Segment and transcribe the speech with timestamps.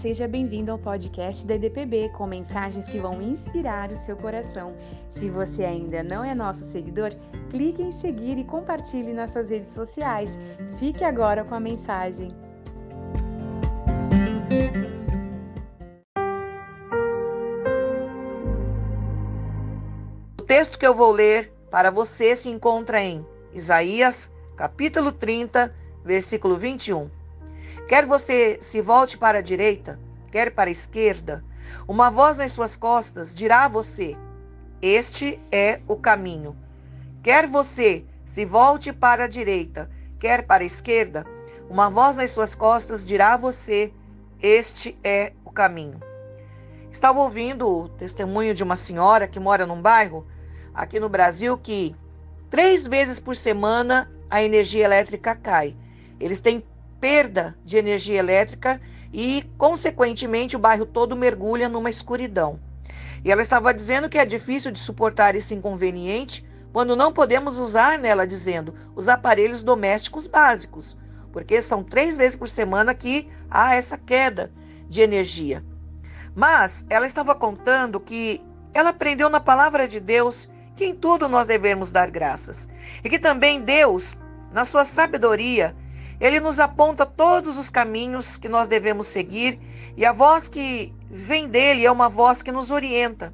[0.00, 4.74] seja bem-vindo ao podcast da EDPB com mensagens que vão inspirar o seu coração.
[5.10, 7.12] Se você ainda não é nosso seguidor,
[7.50, 10.38] clique em seguir e compartilhe nossas redes sociais.
[10.78, 12.34] Fique agora com a mensagem.
[20.38, 26.56] O texto que eu vou ler para você se encontra em Isaías, capítulo 30, versículo
[26.56, 27.19] 21.
[27.88, 29.98] Quer você se volte para a direita,
[30.30, 31.44] quer para a esquerda,
[31.86, 34.16] uma voz nas suas costas dirá a você:
[34.80, 36.56] Este é o caminho.
[37.22, 41.26] Quer você se volte para a direita, quer para a esquerda,
[41.68, 43.92] uma voz nas suas costas dirá a você:
[44.40, 46.00] Este é o caminho.
[46.90, 50.26] Estava ouvindo o testemunho de uma senhora que mora num bairro
[50.74, 51.94] aqui no Brasil que
[52.50, 55.76] três vezes por semana a energia elétrica cai.
[56.18, 56.64] Eles têm
[57.00, 58.80] perda de energia elétrica
[59.12, 62.60] e, consequentemente, o bairro todo mergulha numa escuridão.
[63.24, 67.98] E ela estava dizendo que é difícil de suportar esse inconveniente quando não podemos usar,
[67.98, 70.96] nela dizendo, os aparelhos domésticos básicos,
[71.32, 74.52] porque são três vezes por semana que há essa queda
[74.88, 75.64] de energia.
[76.34, 78.40] Mas ela estava contando que
[78.72, 82.68] ela aprendeu na palavra de Deus que em tudo nós devemos dar graças
[83.04, 84.16] e que também Deus,
[84.52, 85.74] na sua sabedoria,
[86.20, 89.58] ele nos aponta todos os caminhos que nós devemos seguir
[89.96, 93.32] e a voz que vem dele é uma voz que nos orienta.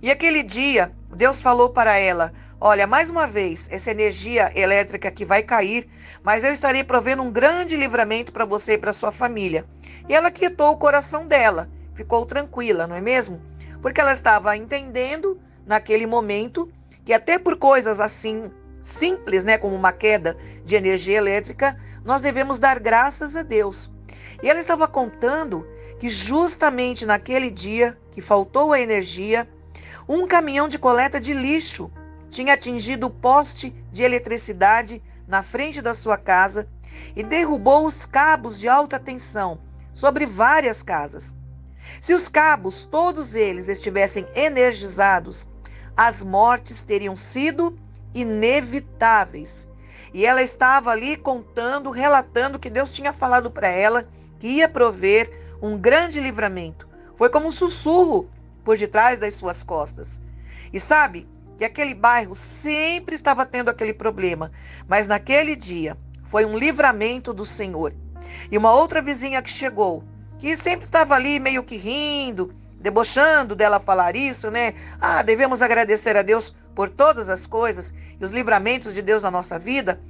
[0.00, 5.24] E aquele dia, Deus falou para ela: Olha, mais uma vez, essa energia elétrica que
[5.24, 5.88] vai cair,
[6.22, 9.64] mas eu estarei provendo um grande livramento para você e para sua família.
[10.08, 13.40] E ela quietou o coração dela, ficou tranquila, não é mesmo?
[13.82, 16.70] Porque ela estava entendendo naquele momento
[17.04, 18.50] que até por coisas assim
[18.82, 23.90] simples, né, como uma queda de energia elétrica, nós devemos dar graças a Deus.
[24.42, 25.66] E ela estava contando
[25.98, 29.48] que justamente naquele dia que faltou a energia,
[30.08, 31.90] um caminhão de coleta de lixo
[32.30, 36.66] tinha atingido o poste de eletricidade na frente da sua casa
[37.14, 39.60] e derrubou os cabos de alta tensão
[39.92, 41.34] sobre várias casas.
[42.00, 45.46] Se os cabos, todos eles, estivessem energizados,
[45.96, 47.76] as mortes teriam sido
[48.14, 49.68] inevitáveis.
[50.12, 55.30] E ela estava ali contando, relatando que Deus tinha falado para ela que ia prover
[55.62, 56.88] um grande livramento.
[57.14, 58.28] Foi como um sussurro
[58.64, 60.20] por detrás das suas costas.
[60.72, 61.28] E sabe
[61.58, 64.50] que aquele bairro sempre estava tendo aquele problema,
[64.88, 67.92] mas naquele dia foi um livramento do Senhor.
[68.50, 70.02] E uma outra vizinha que chegou,
[70.38, 74.74] que sempre estava ali meio que rindo, debochando dela falar isso, né?
[75.00, 79.30] Ah, devemos agradecer a Deus por todas as coisas e os livramentos de Deus na
[79.30, 80.00] nossa vida,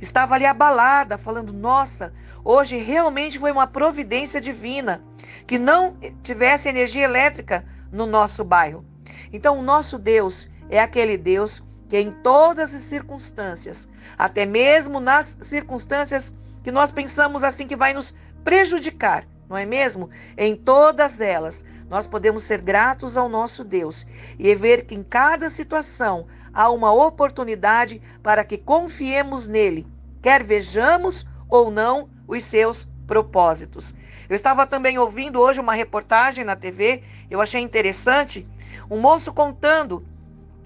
[0.00, 2.12] estava ali abalada, falando: Nossa,
[2.44, 5.02] hoje realmente foi uma providência divina
[5.46, 8.84] que não tivesse energia elétrica no nosso bairro.
[9.32, 15.36] Então, o nosso Deus é aquele Deus que, em todas as circunstâncias, até mesmo nas
[15.40, 16.32] circunstâncias
[16.62, 18.14] que nós pensamos assim que vai nos
[18.44, 20.08] prejudicar, não é mesmo?
[20.36, 24.06] Em todas elas, nós podemos ser gratos ao nosso Deus
[24.38, 29.84] e ver que em cada situação há uma oportunidade para que confiemos nele,
[30.22, 33.92] quer vejamos ou não os seus propósitos.
[34.28, 38.46] Eu estava também ouvindo hoje uma reportagem na TV, eu achei interessante,
[38.88, 40.06] um moço contando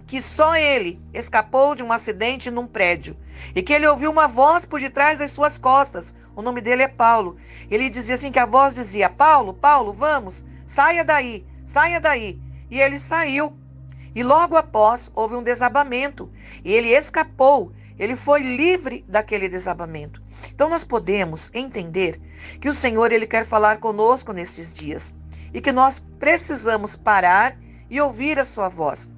[0.07, 3.17] que só ele escapou de um acidente num prédio
[3.55, 6.15] e que ele ouviu uma voz por detrás das suas costas.
[6.37, 7.39] O nome dele é Paulo.
[7.71, 12.41] Ele dizia assim que a voz dizia: "Paulo, Paulo, vamos, saia daí, saia daí".
[12.71, 13.57] E ele saiu.
[14.15, 16.31] E logo após houve um desabamento,
[16.65, 17.73] e ele escapou.
[17.99, 20.21] Ele foi livre daquele desabamento.
[20.53, 22.21] Então nós podemos entender
[22.61, 25.15] que o Senhor ele quer falar conosco nestes dias
[25.53, 27.57] e que nós precisamos parar
[27.89, 29.09] e ouvir a sua voz.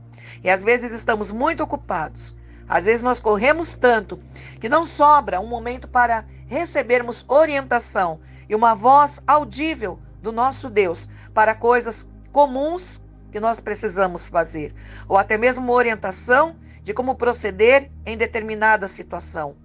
[0.44, 2.36] E às vezes estamos muito ocupados.
[2.68, 4.20] Às vezes nós corremos tanto
[4.60, 11.08] que não sobra um momento para recebermos orientação e uma voz audível do nosso Deus
[11.32, 13.00] para coisas comuns
[13.30, 14.74] que nós precisamos fazer,
[15.08, 19.56] ou até mesmo uma orientação de como proceder em determinada situação.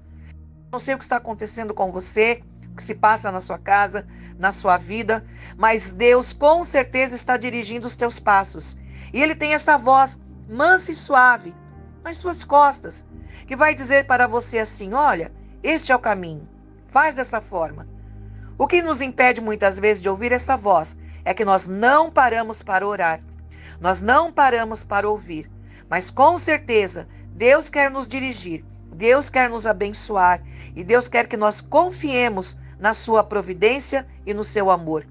[0.71, 4.05] Não sei o que está acontecendo com você, o que se passa na sua casa,
[4.37, 5.25] na sua vida,
[5.57, 8.77] mas Deus com certeza está dirigindo os teus passos.
[9.11, 11.55] E Ele tem essa voz mansa e suave
[12.03, 13.03] nas suas costas,
[13.47, 15.31] que vai dizer para você assim: olha,
[15.63, 16.47] este é o caminho,
[16.87, 17.87] faz dessa forma.
[18.61, 22.61] O que nos impede muitas vezes de ouvir essa voz é que nós não paramos
[22.61, 23.19] para orar,
[23.79, 25.49] nós não paramos para ouvir,
[25.89, 28.63] mas com certeza Deus quer nos dirigir,
[28.93, 30.43] Deus quer nos abençoar
[30.75, 35.07] e Deus quer que nós confiemos na Sua providência e no seu amor.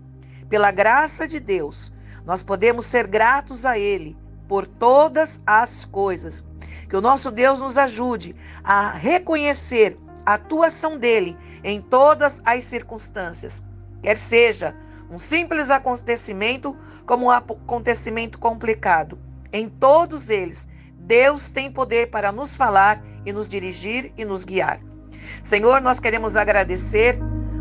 [0.48, 1.92] pela graça de Deus,
[2.24, 6.44] nós podemos ser gratos a Ele por todas as coisas.
[6.88, 8.32] Que o nosso Deus nos ajude
[8.62, 13.64] a reconhecer a atuação dele em todas as circunstâncias,
[14.02, 14.74] quer seja
[15.10, 19.18] um simples acontecimento como um acontecimento complicado.
[19.52, 20.68] Em todos eles,
[20.98, 24.80] Deus tem poder para nos falar e nos dirigir e nos guiar.
[25.42, 27.18] Senhor, nós queremos agradecer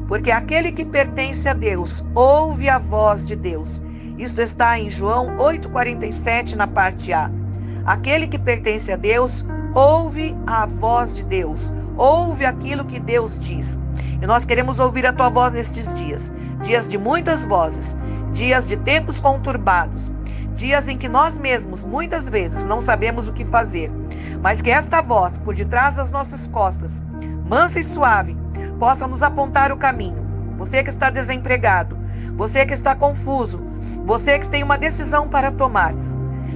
[0.07, 3.81] porque aquele que pertence a Deus ouve a voz de Deus.
[4.17, 7.31] Isto está em João 8,47, na parte A.
[7.85, 13.77] Aquele que pertence a Deus ouve a voz de Deus, ouve aquilo que Deus diz.
[14.21, 17.95] E nós queremos ouvir a tua voz nestes dias dias de muitas vozes,
[18.31, 20.11] dias de tempos conturbados,
[20.53, 23.91] dias em que nós mesmos muitas vezes não sabemos o que fazer,
[24.41, 27.03] mas que esta voz por detrás das nossas costas,
[27.45, 28.37] mansa e suave,
[28.77, 30.27] possa nos apontar o caminho.
[30.57, 31.97] Você que está desempregado,
[32.35, 33.61] você que está confuso,
[34.05, 35.93] você que tem uma decisão para tomar,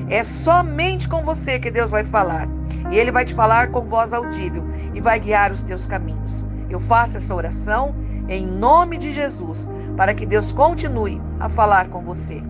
[0.10, 2.48] é somente com você que Deus vai falar.
[2.92, 4.64] E Ele vai te falar com voz audível
[4.94, 6.46] e vai guiar os teus caminhos.
[6.70, 7.96] Eu faço essa oração
[8.28, 9.68] em nome de Jesus,
[9.98, 12.42] para que Deus continue a falar com você.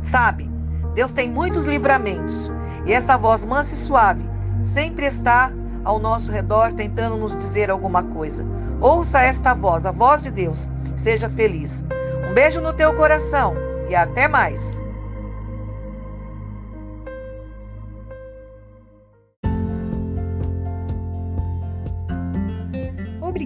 [0.00, 0.50] Sabe,
[0.94, 2.50] Deus tem muitos livramentos
[2.86, 4.24] e essa voz mansa e suave
[4.62, 5.52] sempre está
[5.84, 8.44] ao nosso redor tentando nos dizer alguma coisa.
[8.80, 10.68] Ouça esta voz, a voz de Deus.
[10.96, 11.84] Seja feliz.
[12.28, 13.54] Um beijo no teu coração
[13.88, 14.82] e até mais.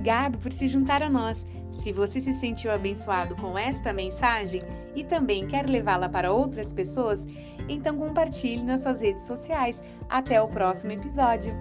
[0.08, 1.46] Obrigado por se juntar a nós.
[1.70, 4.62] Se você se sentiu abençoado com esta mensagem
[4.96, 7.26] e também quer levá-la para outras pessoas,
[7.68, 9.82] então compartilhe nas suas redes sociais.
[10.08, 11.54] Até o próximo episódio.